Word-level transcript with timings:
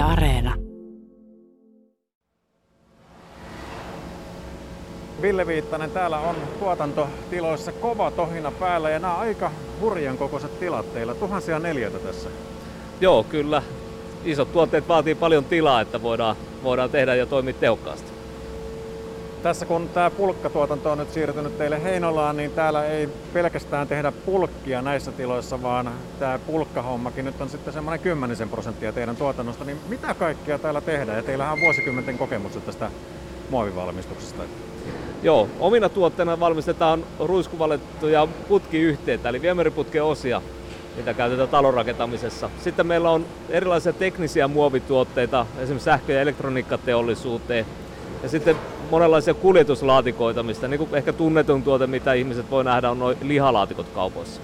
Yle 0.00 0.08
Areena. 0.08 0.54
Ville 5.22 5.46
Viittanen, 5.46 5.90
täällä 5.90 6.18
on 6.18 6.36
tuotantotiloissa 6.58 7.72
kova 7.72 8.10
tohina 8.10 8.50
päällä 8.50 8.90
ja 8.90 8.98
nämä 8.98 9.14
aika 9.14 9.50
hurjan 9.80 10.18
kokoiset 10.18 10.60
tilat 10.60 10.94
teillä, 10.94 11.14
tuhansia 11.14 11.58
neljöitä 11.58 11.98
tässä. 11.98 12.28
Joo, 13.00 13.24
kyllä. 13.24 13.62
Isot 14.24 14.52
tuotteet 14.52 14.88
vaatii 14.88 15.14
paljon 15.14 15.44
tilaa, 15.44 15.80
että 15.80 16.02
voidaan, 16.02 16.36
voidaan 16.62 16.90
tehdä 16.90 17.14
ja 17.14 17.26
toimia 17.26 17.54
tehokkaasti. 17.54 18.19
Tässä 19.42 19.66
kun 19.66 19.88
tämä 19.88 20.10
pulkkatuotanto 20.10 20.92
on 20.92 20.98
nyt 20.98 21.12
siirtynyt 21.12 21.58
teille 21.58 21.82
Heinolaan, 21.82 22.36
niin 22.36 22.50
täällä 22.50 22.84
ei 22.84 23.08
pelkästään 23.32 23.88
tehdä 23.88 24.12
pulkkia 24.12 24.82
näissä 24.82 25.12
tiloissa, 25.12 25.62
vaan 25.62 25.90
tämä 26.18 26.38
pulkkahommakin 26.38 27.24
nyt 27.24 27.40
on 27.40 27.48
sitten 27.48 27.72
semmoinen 27.72 28.00
kymmenisen 28.00 28.48
prosenttia 28.48 28.92
teidän 28.92 29.16
tuotannosta. 29.16 29.64
Niin 29.64 29.78
mitä 29.88 30.14
kaikkea 30.14 30.58
täällä 30.58 30.80
tehdään? 30.80 31.16
Ja 31.16 31.22
teillähän 31.22 31.52
on 31.52 31.60
vuosikymmenten 31.60 32.18
kokemukset 32.18 32.66
tästä 32.66 32.90
muovivalmistuksesta. 33.50 34.42
Joo, 35.22 35.48
omina 35.60 35.88
tuotteina 35.88 36.40
valmistetaan 36.40 37.04
ruiskuvalettuja 37.18 38.28
putkiyhteitä, 38.48 39.28
eli 39.28 39.42
viemäriputken 39.42 40.04
osia, 40.04 40.42
mitä 40.96 41.14
käytetään 41.14 41.48
talonrakentamisessa. 41.48 42.50
Sitten 42.64 42.86
meillä 42.86 43.10
on 43.10 43.26
erilaisia 43.48 43.92
teknisiä 43.92 44.48
muovituotteita, 44.48 45.46
esimerkiksi 45.58 45.84
sähkö- 45.84 46.12
ja 46.12 46.20
elektroniikkateollisuuteen. 46.20 47.66
Ja 48.22 48.28
sitten 48.28 48.56
monenlaisia 48.90 49.34
kuljetuslaatikoita, 49.34 50.42
mistä 50.42 50.68
niin 50.68 50.78
kuin 50.78 50.94
ehkä 50.94 51.12
tunnetun 51.12 51.62
tuote, 51.62 51.86
mitä 51.86 52.12
ihmiset 52.12 52.50
voi 52.50 52.64
nähdä, 52.64 52.90
on 52.90 52.98
noin 52.98 53.16
lihalaatikot 53.22 53.88
kaupoissa. 53.88 54.40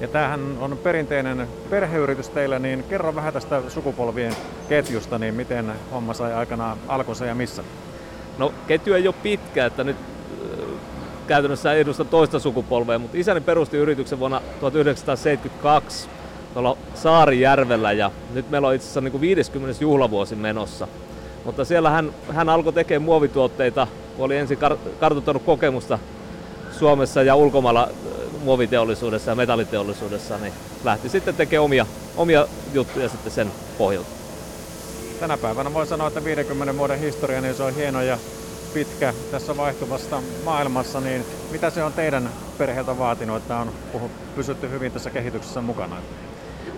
Ja 0.00 0.08
tämähän 0.08 0.40
on 0.60 0.78
perinteinen 0.78 1.48
perheyritys 1.70 2.28
teillä, 2.28 2.58
niin 2.58 2.84
kerro 2.88 3.14
vähän 3.14 3.32
tästä 3.32 3.62
sukupolvien 3.68 4.36
ketjusta, 4.68 5.18
niin 5.18 5.34
miten 5.34 5.72
homma 5.92 6.14
sai 6.14 6.34
aikanaan 6.34 6.78
alkunsa 6.88 7.26
ja 7.26 7.34
missä? 7.34 7.62
No 8.38 8.52
ketju 8.66 8.94
ei 8.94 9.08
ole 9.08 9.14
pitkä, 9.22 9.66
että 9.66 9.84
nyt 9.84 9.96
käytännössä 11.26 11.72
edusta 11.72 12.04
toista 12.04 12.38
sukupolvea, 12.38 12.98
mutta 12.98 13.16
isäni 13.16 13.40
perusti 13.40 13.76
yrityksen 13.76 14.18
vuonna 14.18 14.42
1972 14.60 16.08
tuolla 16.54 16.76
Saarijärvellä 16.94 17.92
ja 17.92 18.10
nyt 18.34 18.50
meillä 18.50 18.68
on 18.68 18.74
itse 18.74 18.84
asiassa 18.84 19.00
niin 19.00 19.12
kuin 19.12 19.20
50. 19.20 19.84
juhlavuosi 19.84 20.34
menossa. 20.34 20.88
Mutta 21.46 21.64
siellä 21.64 21.90
hän, 21.90 22.14
hän 22.28 22.48
alkoi 22.48 22.72
tekemään 22.72 23.02
muovituotteita, 23.02 23.86
kun 24.16 24.24
oli 24.24 24.36
ensin 24.36 24.58
kar- 24.58 24.78
kartoittanut 25.00 25.42
kokemusta 25.42 25.98
Suomessa 26.78 27.22
ja 27.22 27.34
ulkomailla 27.34 27.88
muoviteollisuudessa 28.44 29.30
ja 29.30 29.34
metalliteollisuudessa, 29.34 30.38
niin 30.38 30.52
lähti 30.84 31.08
sitten 31.08 31.34
tekemään 31.34 31.64
omia, 31.64 31.86
omia 32.16 32.46
juttuja 32.74 33.08
sitten 33.08 33.32
sen 33.32 33.52
pohjalta. 33.78 34.08
Tänä 35.20 35.38
päivänä 35.38 35.74
voi 35.74 35.86
sanoa, 35.86 36.08
että 36.08 36.24
50 36.24 36.78
vuoden 36.78 36.98
historia, 36.98 37.40
niin 37.40 37.54
se 37.54 37.62
on 37.62 37.74
hieno 37.74 38.02
ja 38.02 38.18
pitkä 38.74 39.14
tässä 39.30 39.56
vaihtuvassa 39.56 40.22
maailmassa, 40.44 41.00
niin 41.00 41.24
mitä 41.50 41.70
se 41.70 41.82
on 41.84 41.92
teidän 41.92 42.30
perheeltä 42.58 42.98
vaatinut, 42.98 43.36
että 43.36 43.56
on 43.56 43.70
pysytty 44.36 44.70
hyvin 44.70 44.92
tässä 44.92 45.10
kehityksessä 45.10 45.60
mukana? 45.60 45.96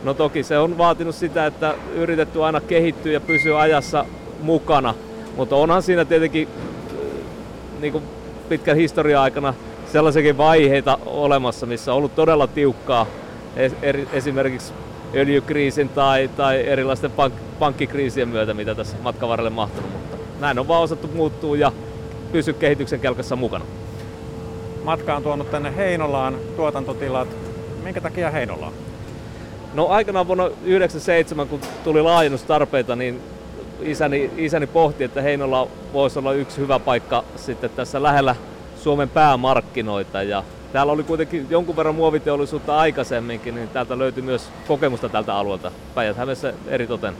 No 0.02 0.14
toki 0.14 0.42
se 0.42 0.58
on 0.58 0.78
vaatinut 0.78 1.14
sitä, 1.14 1.46
että 1.46 1.74
yritetty 1.94 2.44
aina 2.44 2.60
kehittyä 2.60 3.12
ja 3.12 3.20
pysyä 3.20 3.60
ajassa 3.60 4.04
mukana, 4.40 4.94
mutta 5.36 5.56
onhan 5.56 5.82
siinä 5.82 6.04
tietenkin 6.04 6.48
niin 7.80 7.92
kuin 7.92 8.04
pitkän 8.48 8.76
historian 8.76 9.22
aikana 9.22 9.54
sellaisiakin 9.92 10.38
vaiheita 10.38 10.98
olemassa, 11.06 11.66
missä 11.66 11.92
on 11.92 11.98
ollut 11.98 12.14
todella 12.14 12.46
tiukkaa 12.46 13.06
esimerkiksi 14.12 14.72
öljykriisin 15.14 15.88
tai, 15.88 16.30
tai 16.36 16.66
erilaisten 16.66 17.10
pank- 17.10 17.58
pankkikriisien 17.58 18.28
myötä, 18.28 18.54
mitä 18.54 18.74
tässä 18.74 18.96
matkan 19.02 19.28
varrelle 19.28 19.50
mahtunut, 19.50 19.90
mutta 19.92 20.16
näin 20.40 20.58
on 20.58 20.68
vaan 20.68 20.82
osattu 20.82 21.08
muuttua 21.14 21.56
ja 21.56 21.72
pysy 22.32 22.52
kehityksen 22.52 23.00
kelkassa 23.00 23.36
mukana. 23.36 23.64
Matka 24.84 25.16
on 25.16 25.22
tuonut 25.22 25.50
tänne 25.50 25.76
Heinolaan 25.76 26.36
tuotantotilat. 26.56 27.28
Minkä 27.84 28.00
takia 28.00 28.30
Heinolaan? 28.30 28.72
No 29.74 29.86
aikanaan 29.86 30.26
vuonna 30.26 30.44
1997, 30.44 31.48
kun 31.48 31.60
tuli 31.84 32.02
laajennustarpeita, 32.02 32.96
niin 32.96 33.20
isäni, 33.80 34.30
isäni 34.36 34.66
pohti, 34.66 35.04
että 35.04 35.22
Heinola 35.22 35.68
voisi 35.92 36.18
olla 36.18 36.32
yksi 36.32 36.56
hyvä 36.56 36.78
paikka 36.78 37.24
sitten 37.36 37.70
tässä 37.70 38.02
lähellä 38.02 38.36
Suomen 38.82 39.08
päämarkkinoita. 39.08 40.22
Ja 40.22 40.44
täällä 40.72 40.92
oli 40.92 41.02
kuitenkin 41.02 41.46
jonkun 41.50 41.76
verran 41.76 41.94
muoviteollisuutta 41.94 42.78
aikaisemminkin, 42.78 43.54
niin 43.54 43.68
täältä 43.68 43.98
löytyi 43.98 44.22
myös 44.22 44.48
kokemusta 44.68 45.08
tältä 45.08 45.34
alueelta, 45.34 45.72
Päijät-Hämeessä 45.94 46.52
eritoten. 46.66 47.14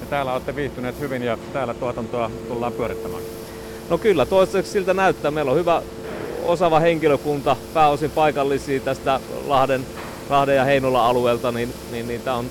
Ja 0.00 0.06
täällä 0.10 0.32
olette 0.32 0.56
viihtyneet 0.56 1.00
hyvin 1.00 1.22
ja 1.22 1.38
täällä 1.52 1.74
tuotantoa 1.74 2.30
tullaan 2.48 2.72
pyörittämään. 2.72 3.22
No 3.90 3.98
kyllä, 3.98 4.26
toistaiseksi 4.26 4.72
siltä 4.72 4.94
näyttää. 4.94 5.30
Meillä 5.30 5.50
on 5.50 5.56
hyvä 5.58 5.82
osaava 6.44 6.80
henkilökunta, 6.80 7.56
pääosin 7.74 8.10
paikallisia 8.10 8.80
tästä 8.80 9.20
Lahden, 9.46 9.86
Lahden 10.30 10.56
ja 10.56 10.64
Heinola 10.64 11.06
alueelta, 11.06 11.52
niin, 11.52 11.74
niin, 11.90 12.08
niin 12.08 12.20
tämä 12.20 12.36
on 12.36 12.46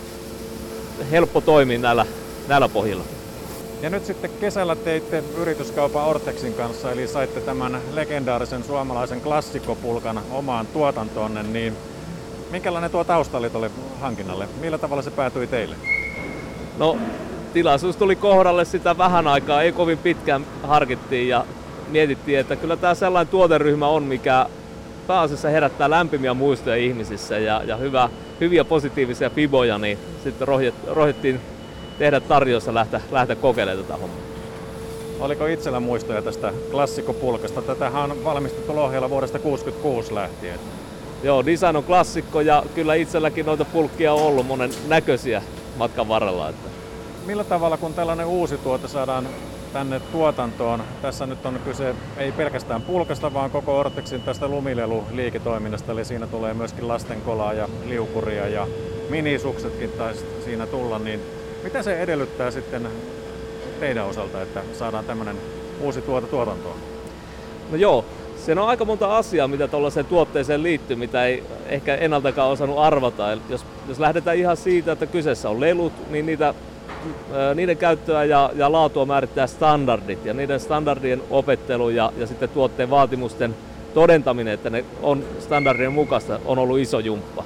helppo 1.12 1.42
toimia 1.42 1.80
näillä, 1.80 2.06
näillä 2.48 2.70
pohjilla. 2.70 3.04
Ja 3.82 3.90
nyt 3.90 4.06
sitten 4.06 4.32
kesällä 4.40 4.76
teitte 4.76 5.24
yrityskaupan 5.38 6.06
Ortexin 6.06 6.54
kanssa, 6.54 6.92
eli 6.92 7.08
saitte 7.08 7.42
tämän 7.42 7.82
legendaarisen 7.94 8.64
suomalaisen 8.64 9.22
klassikkopulkan 9.22 10.22
omaan 10.32 10.68
tuotantoonne, 10.68 11.44
niin 11.44 11.74
minkälainen 12.52 12.92
tuo 12.92 13.04
tausta 13.04 13.38
oli 13.38 13.50
tuolle 13.50 13.72
hankinnalle? 14.02 14.48
Millä 14.62 14.78
tavalla 14.78 15.02
se 15.02 15.12
päätyi 15.12 15.48
teille? 15.48 15.76
No 16.78 16.98
tilaisuus 17.54 17.96
tuli 17.96 18.16
kohdalle 18.16 18.66
sitä 18.66 18.98
vähän 18.98 19.28
aikaa, 19.28 19.62
ei 19.62 19.72
kovin 19.72 19.98
pitkään 19.98 20.46
harkittiin 20.64 21.28
ja 21.28 21.46
mietittiin, 21.88 22.40
että 22.40 22.56
kyllä 22.56 22.78
tämä 22.78 22.96
sellainen 22.96 23.32
tuoteryhmä 23.32 23.88
on, 23.88 24.04
mikä 24.04 24.46
pääasiassa 25.08 25.50
herättää 25.50 25.90
lämpimiä 25.90 26.34
muistoja 26.34 26.76
ihmisissä 26.76 27.38
ja, 27.38 27.64
ja 27.64 27.78
hyvä, 27.78 28.10
hyviä 28.40 28.64
positiivisia 28.64 29.30
fiboja, 29.30 29.78
niin 29.78 29.98
sitten 30.24 30.48
rohjettiin 30.88 31.40
tehdä 32.00 32.20
tarjous 32.20 32.66
ja 32.66 32.74
lähteä, 32.74 33.02
lähteä 33.12 33.36
kokeilemaan 33.36 33.86
tätä 33.86 33.98
hommaa. 33.98 34.20
Oliko 35.20 35.46
itsellä 35.46 35.80
muistoja 35.80 36.22
tästä 36.22 36.54
klassikkopulkasta? 36.72 37.62
Tätähän 37.62 38.12
on 38.12 38.24
valmistettu 38.24 38.76
Lohjalla 38.76 39.10
vuodesta 39.10 39.40
1966 39.40 40.16
lähtien. 40.16 40.60
Joo, 41.24 41.46
design 41.46 41.76
on 41.76 41.84
klassikko 41.84 42.42
ja 42.42 42.64
kyllä 42.76 42.96
itselläkin 42.96 43.46
noita 43.46 43.66
pulkkia 43.66 44.14
on 44.14 44.22
ollut 44.22 44.48
monen 44.48 44.72
näköisiä 44.88 45.42
matkan 45.78 46.08
varrella. 46.08 46.50
Että 46.50 46.70
millä 47.26 47.44
tavalla, 47.44 47.78
kun 47.78 47.94
tällainen 47.94 48.26
uusi 48.26 48.58
tuote 48.58 48.88
saadaan 48.88 49.28
tänne 49.74 50.00
tuotantoon, 50.00 50.84
tässä 51.02 51.26
nyt 51.26 51.46
on 51.46 51.60
kyse 51.66 51.96
ei 52.18 52.32
pelkästään 52.32 52.82
pulkasta, 52.82 53.34
vaan 53.34 53.52
koko 53.52 53.80
Ortexin 53.80 54.22
tästä 54.22 54.48
lumilelu-liiketoiminnasta, 54.48 55.92
eli 55.92 56.06
siinä 56.06 56.28
tulee 56.28 56.54
myöskin 56.54 56.88
lastenkolaa 56.88 57.54
ja 57.54 57.70
liukuria 57.86 58.48
ja 58.48 58.68
minisuksetkin 59.10 59.90
taisi 59.90 60.26
siinä 60.46 60.68
tulla, 60.68 61.00
niin 61.00 61.20
mitä 61.64 61.84
se 61.84 62.02
edellyttää 62.02 62.52
sitten 62.52 62.88
teidän 63.80 64.06
osalta, 64.06 64.42
että 64.42 64.62
saadaan 64.74 65.06
tämmöinen 65.06 65.38
uusi 65.82 66.02
tuote 66.02 66.28
tuotantoon? 66.28 66.78
No 67.72 67.78
joo, 67.78 68.06
siinä 68.46 68.62
on 68.62 68.70
aika 68.70 68.86
monta 68.86 69.18
asiaa, 69.18 69.48
mitä 69.48 69.68
tuollaiseen 69.68 70.06
tuotteeseen 70.06 70.64
liittyy, 70.64 70.96
mitä 70.96 71.26
ei 71.26 71.44
ehkä 71.66 71.96
ennaltakaan 71.96 72.50
osannut 72.50 72.78
arvata. 72.78 73.32
Eli 73.32 73.42
jos, 73.50 73.66
jos 73.88 74.00
lähdetään 74.00 74.38
ihan 74.38 74.58
siitä, 74.58 74.92
että 74.92 75.06
kyseessä 75.06 75.50
on 75.50 75.60
lelut, 75.60 75.94
niin 76.10 76.26
niitä 76.26 76.54
niiden 77.56 77.78
käyttöä 77.78 78.24
ja, 78.24 78.52
ja 78.56 78.72
laatua 78.72 79.06
määrittää 79.06 79.48
standardit 79.48 80.26
ja 80.26 80.34
niiden 80.34 80.60
standardien 80.60 81.22
opettelu 81.30 81.90
ja, 81.90 82.14
ja 82.18 82.28
sitten 82.28 82.50
tuotteen 82.50 82.90
vaatimusten 82.90 83.56
todentaminen, 83.94 84.54
että 84.54 84.70
ne 84.70 84.86
on 85.02 85.24
standardien 85.40 85.92
mukaista, 85.92 86.40
on 86.46 86.58
ollut 86.58 86.80
iso 86.80 87.00
jumppa. 87.00 87.44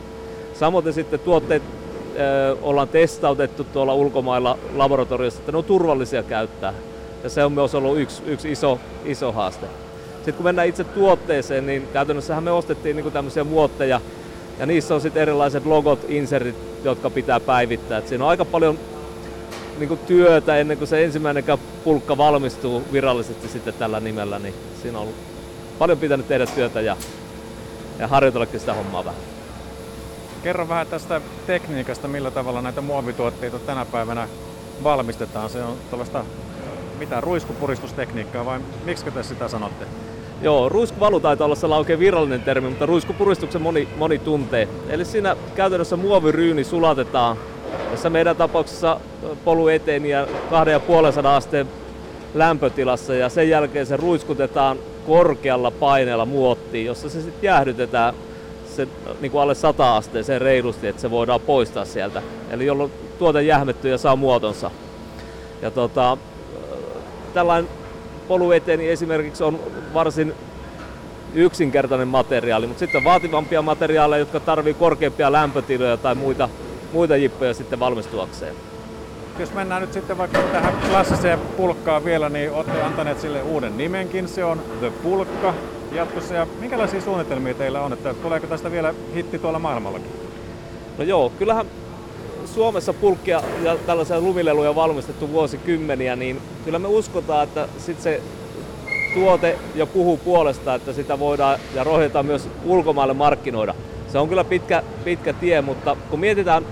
Samoin 0.54 0.94
sitten 0.94 1.20
tuotteet 1.20 1.64
ollaan 2.62 2.88
testautettu 2.88 3.64
tuolla 3.64 3.94
ulkomailla 3.94 4.58
laboratoriossa, 4.76 5.40
että 5.40 5.52
ne 5.52 5.58
on 5.58 5.64
turvallisia 5.64 6.24
käyttää. 6.24 6.74
Ja 7.24 7.30
se 7.30 7.44
on 7.44 7.52
myös 7.52 7.76
ollut 7.76 8.00
yksi, 8.00 8.24
yksi 8.26 8.52
iso, 8.52 8.80
iso 9.06 9.32
haaste. 9.32 9.66
Sitten 10.16 10.34
kun 10.34 10.44
mennään 10.44 10.68
itse 10.68 10.84
tuotteeseen, 10.84 11.66
niin 11.66 11.88
käytännössähän 11.94 12.44
me 12.44 12.52
ostettiin 12.52 12.96
niin 12.96 13.12
tämmöisiä 13.12 13.44
muotteja, 13.44 14.02
ja 14.60 14.66
niissä 14.66 14.96
on 14.96 15.02
sitten 15.02 15.22
erilaiset 15.22 15.66
logot, 15.66 16.00
insertit, 16.08 16.56
jotka 16.84 17.10
pitää 17.10 17.40
päivittää. 17.40 17.98
Et 17.98 18.08
siinä 18.08 18.24
on 18.24 18.30
aika 18.30 18.46
paljon 18.46 18.80
niin 19.80 19.88
kuin 19.88 20.00
työtä 20.08 20.58
ennen 20.58 20.78
kuin 20.78 20.88
se 20.88 21.04
ensimmäinen 21.04 21.44
pulkka 21.84 22.18
valmistuu 22.18 22.84
virallisesti 22.92 23.48
sitten 23.48 23.74
tällä 23.74 24.00
nimellä, 24.00 24.40
niin 24.40 24.54
siinä 24.82 25.00
on 25.00 25.08
paljon 25.80 25.98
pitänyt 25.98 26.28
tehdä 26.28 26.46
työtä 26.46 26.82
ja, 26.82 26.98
ja 28.00 28.08
harjoitellakin 28.08 28.60
sitä 28.60 28.74
hommaa 28.74 29.06
vähän. 29.06 29.37
Kerro 30.44 30.70
vähän 30.70 30.88
tästä 30.88 31.22
tekniikasta, 31.48 32.08
millä 32.08 32.32
tavalla 32.32 32.62
näitä 32.62 32.82
muovituotteita 32.82 33.60
tänä 33.60 33.86
päivänä 33.86 34.28
valmistetaan. 34.84 35.50
Se 35.50 35.64
on 35.64 35.78
tällaista 35.90 36.26
mitä 37.00 37.22
ruiskupuristustekniikkaa 37.22 38.46
vai 38.46 38.60
miksi 38.86 39.12
te 39.12 39.24
sitä 39.24 39.48
sanotte? 39.48 39.86
Joo, 40.42 40.70
ruiskuvalu 40.70 41.20
taitaa 41.20 41.46
olla 41.46 41.56
sellainen 41.56 41.80
oikein 41.80 42.00
virallinen 42.00 42.42
termi, 42.42 42.70
mutta 42.70 42.86
ruiskupuristuksen 42.86 43.62
moni, 43.62 43.88
moni 43.98 44.20
tuntee. 44.20 44.68
Eli 44.90 45.06
siinä 45.06 45.36
käytännössä 45.56 45.98
muoviryyni 45.98 46.64
sulatetaan 46.64 47.38
jossa 47.92 48.10
meidän 48.10 48.36
tapauksessa 48.36 49.00
polu 49.46 49.68
eteni 49.68 50.10
ja 50.10 50.26
2,5 50.26 51.28
asteen 51.28 51.68
lämpötilassa 52.34 53.16
ja 53.16 53.30
sen 53.30 53.50
jälkeen 53.50 53.86
se 53.86 53.98
ruiskutetaan 53.98 54.78
korkealla 55.08 55.72
paineella 55.72 56.26
muottiin, 56.26 56.86
jossa 56.86 57.10
se 57.10 57.22
sitten 57.22 57.48
jäähdytetään 57.48 58.14
se, 58.78 58.88
niin 59.22 59.32
kuin 59.32 59.42
alle 59.42 59.56
100 59.56 59.96
asteeseen 59.96 60.42
reilusti, 60.42 60.88
että 60.88 61.02
se 61.02 61.12
voidaan 61.12 61.42
poistaa 61.42 61.86
sieltä. 61.86 62.22
Eli 62.50 62.66
jolloin 62.66 62.92
tuote 63.20 63.44
jähmettyy 63.44 63.92
ja 63.92 63.98
saa 63.98 64.16
muotonsa. 64.16 64.72
Ja 65.62 65.72
tota, 65.72 66.18
tällainen 67.34 67.72
polueteeni 68.28 68.90
esimerkiksi 68.90 69.44
on 69.44 69.60
varsin 69.94 70.34
yksinkertainen 71.34 72.08
materiaali, 72.08 72.68
mutta 72.68 72.80
sitten 72.80 73.04
vaativampia 73.04 73.62
materiaaleja, 73.62 74.20
jotka 74.20 74.40
tarvii 74.40 74.74
korkeampia 74.74 75.32
lämpötiloja 75.32 75.98
tai 75.98 76.16
muita, 76.16 76.50
muita 76.94 77.18
jippoja 77.18 77.54
sitten 77.54 77.80
valmistuakseen. 77.80 78.56
Jos 79.40 79.54
mennään 79.54 79.82
nyt 79.82 79.94
sitten 79.94 80.18
vaikka 80.18 80.40
tähän 80.40 80.74
klassiseen 80.90 81.40
pulkkaan 81.40 82.06
vielä, 82.06 82.30
niin 82.30 82.52
olette 82.52 82.82
antaneet 82.82 83.20
sille 83.20 83.42
uuden 83.42 83.78
nimenkin. 83.78 84.28
Se 84.28 84.46
on 84.46 84.62
The 84.80 84.92
Pulkka 85.04 85.54
jatkossa. 85.98 86.34
Ja 86.34 86.48
minkälaisia 86.60 87.02
suunnitelmia 87.02 87.54
teillä 87.54 87.82
on, 87.82 87.94
että 87.94 88.14
tuleeko 88.14 88.48
tästä 88.48 88.72
vielä 88.72 88.94
hitti 89.16 89.40
tuolla 89.40 89.60
maailmallakin? 89.60 90.12
No 90.98 91.04
joo, 91.04 91.30
kyllähän 91.30 91.66
Suomessa 92.46 92.94
pulkkia 92.94 93.42
ja 93.64 93.76
tällaisia 93.76 94.22
lumileluja 94.22 94.76
valmistettu 94.76 95.32
vuosikymmeniä, 95.32 96.16
niin 96.16 96.42
kyllä 96.66 96.80
me 96.80 96.88
uskotaan, 96.88 97.44
että 97.44 97.68
sit 97.78 98.02
se 98.02 98.22
tuote 99.14 99.58
jo 99.76 99.86
puhuu 99.86 100.18
puolesta, 100.18 100.76
että 100.76 100.94
sitä 100.94 101.20
voidaan 101.20 101.60
ja 101.76 101.84
rohjetaan 101.84 102.26
myös 102.26 102.50
ulkomaille 102.66 103.14
markkinoida. 103.14 103.76
Se 104.08 104.18
on 104.18 104.30
kyllä 104.30 104.44
pitkä, 104.44 104.84
pitkä 105.04 105.34
tie, 105.34 105.62
mutta 105.62 105.98
kun 106.10 106.20
mietitään 106.20 106.66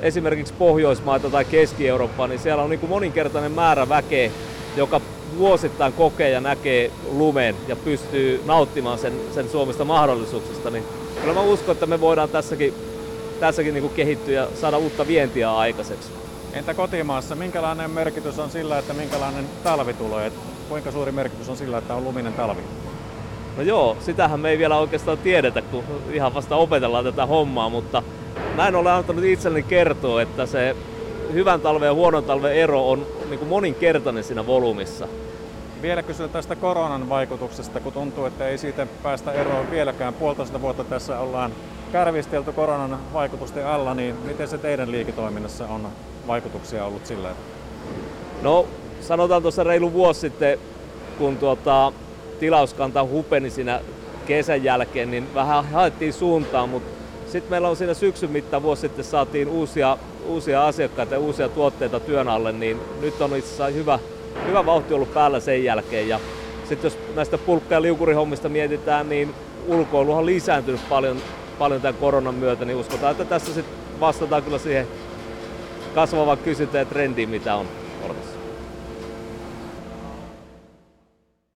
esimerkiksi 0.00 0.54
Pohjoismaita 0.58 1.30
tai 1.30 1.44
Keski-Eurooppaa, 1.44 2.26
niin 2.26 2.40
siellä 2.40 2.62
on 2.62 2.70
niin 2.70 2.80
kuin 2.80 2.90
moninkertainen 2.90 3.52
määrä 3.52 3.88
väkeä, 3.88 4.30
joka 4.76 5.00
vuosittain 5.38 5.92
kokee 5.92 6.30
ja 6.30 6.40
näkee 6.40 6.90
lumen 7.12 7.56
ja 7.68 7.76
pystyy 7.76 8.40
nauttimaan 8.44 8.98
sen, 8.98 9.12
sen 9.34 9.48
Suomesta 9.48 9.84
mahdollisuuksista, 9.84 10.70
niin 10.70 10.84
kyllä 11.20 11.34
mä 11.34 11.40
uskon, 11.40 11.72
että 11.72 11.86
me 11.86 12.00
voidaan 12.00 12.28
tässäkin, 12.28 12.74
tässäkin 13.40 13.74
niin 13.74 13.82
kuin 13.82 13.94
kehittyä 13.94 14.34
ja 14.34 14.48
saada 14.54 14.78
uutta 14.78 15.06
vientiä 15.06 15.56
aikaiseksi. 15.56 16.08
Entä 16.52 16.74
kotimaassa, 16.74 17.34
minkälainen 17.34 17.90
merkitys 17.90 18.38
on 18.38 18.50
sillä, 18.50 18.78
että 18.78 18.92
minkälainen 18.92 19.44
talvi 19.64 19.94
tulee? 19.94 20.32
Kuinka 20.68 20.92
suuri 20.92 21.12
merkitys 21.12 21.48
on 21.48 21.56
sillä, 21.56 21.78
että 21.78 21.94
on 21.94 22.04
luminen 22.04 22.32
talvi? 22.32 22.62
No 23.56 23.62
joo, 23.62 23.96
sitähän 24.00 24.40
me 24.40 24.50
ei 24.50 24.58
vielä 24.58 24.78
oikeastaan 24.78 25.18
tiedetä, 25.18 25.62
kun 25.62 25.84
ihan 26.12 26.34
vasta 26.34 26.56
opetellaan 26.56 27.04
tätä 27.04 27.26
hommaa, 27.26 27.68
mutta 27.68 28.02
näin 28.56 28.74
olen 28.74 28.92
antanut 28.92 29.24
itselleni 29.24 29.62
kertoa, 29.62 30.22
että 30.22 30.46
se 30.46 30.76
hyvän 31.32 31.60
talven 31.60 31.86
ja 31.86 31.94
huonon 31.94 32.24
talven 32.24 32.52
ero 32.52 32.90
on 32.90 33.06
niin 33.28 33.38
kuin 33.38 33.48
moninkertainen 33.48 34.24
siinä 34.24 34.46
volyymissa. 34.46 35.08
Vielä 35.84 36.02
kysyn 36.02 36.30
tästä 36.30 36.56
koronan 36.56 37.08
vaikutuksesta, 37.08 37.80
kun 37.80 37.92
tuntuu, 37.92 38.24
että 38.24 38.48
ei 38.48 38.58
siitä 38.58 38.86
päästä 39.02 39.32
eroon 39.32 39.70
vieläkään. 39.70 40.14
Puolitoista 40.14 40.60
vuotta 40.60 40.84
tässä 40.84 41.18
ollaan 41.18 41.52
kärvistelty 41.92 42.52
koronan 42.52 42.98
vaikutusten 43.12 43.66
alla, 43.66 43.94
niin 43.94 44.14
miten 44.24 44.48
se 44.48 44.58
teidän 44.58 44.92
liiketoiminnassa 44.92 45.66
on 45.66 45.88
vaikutuksia 46.26 46.84
ollut 46.84 47.06
sillä? 47.06 47.30
No 48.42 48.66
sanotaan 49.00 49.42
tuossa 49.42 49.64
reilu 49.64 49.92
vuosi 49.92 50.20
sitten, 50.20 50.58
kun 51.18 51.36
tuota, 51.36 51.92
tilauskanta 52.40 53.04
hupeni 53.04 53.50
siinä 53.50 53.80
kesän 54.26 54.64
jälkeen, 54.64 55.10
niin 55.10 55.34
vähän 55.34 55.64
haettiin 55.64 56.12
suuntaan, 56.12 56.68
mutta 56.68 56.90
sitten 57.26 57.50
meillä 57.50 57.68
on 57.68 57.76
siinä 57.76 57.94
syksyn 57.94 58.30
mittaan 58.30 58.62
vuosi 58.62 58.80
sitten 58.80 59.04
saatiin 59.04 59.48
uusia, 59.48 59.98
uusia 60.26 60.66
asiakkaita 60.66 61.14
ja 61.14 61.20
uusia 61.20 61.48
tuotteita 61.48 62.00
työn 62.00 62.28
alle, 62.28 62.52
niin 62.52 62.80
nyt 63.00 63.20
on 63.20 63.36
itse 63.36 63.48
asiassa 63.48 63.66
hyvä, 63.66 63.98
hyvä 64.46 64.66
vauhti 64.66 64.94
ollut 64.94 65.14
päällä 65.14 65.40
sen 65.40 65.64
jälkeen. 65.64 66.08
Ja 66.08 66.20
sitten 66.68 66.86
jos 66.86 66.98
näistä 67.14 67.38
pulkka- 67.38 67.74
ja 67.74 67.82
liukurihommista 67.82 68.48
mietitään, 68.48 69.08
niin 69.08 69.34
ulkoiluhan 69.66 70.18
on 70.18 70.26
lisääntynyt 70.26 70.88
paljon, 70.88 71.16
paljon 71.58 71.80
tämän 71.80 72.00
koronan 72.00 72.34
myötä, 72.34 72.64
niin 72.64 72.76
uskotaan, 72.76 73.12
että 73.12 73.24
tässä 73.24 73.54
sitten 73.54 73.74
vastataan 74.00 74.42
kyllä 74.42 74.58
siihen 74.58 74.86
kasvavaan 75.94 76.38
kysyntään 76.38 76.86
ja 76.86 76.90
trendiin, 76.90 77.28
mitä 77.28 77.54
on 77.54 77.66
olemassa. 78.04 78.43